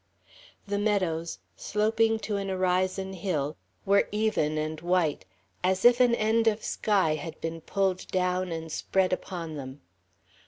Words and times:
The 0.67 0.79
meadows, 0.79 1.37
sloping 1.55 2.17
to 2.21 2.35
an 2.37 2.49
horizon 2.49 3.13
hill, 3.13 3.55
were 3.85 4.07
even 4.11 4.57
and 4.57 4.81
white, 4.81 5.25
as 5.63 5.85
if 5.85 5.99
an 5.99 6.15
end 6.15 6.47
of 6.47 6.63
sky 6.63 7.13
had 7.13 7.39
been 7.39 7.61
pulled 7.61 8.07
down 8.07 8.51
and 8.51 8.71
spread 8.71 9.13
upon 9.13 9.57
them. 9.57 9.81